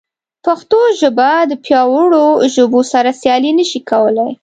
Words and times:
پښتو 0.45 0.79
ژبه 0.99 1.29
د 1.45 1.51
پیاوړو 1.65 2.25
ژبو 2.55 2.81
سره 2.91 3.09
سیالي 3.21 3.51
نه 3.59 3.65
شي 3.69 3.79
کولی. 3.89 4.31